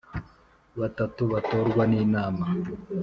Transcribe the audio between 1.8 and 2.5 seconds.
n inama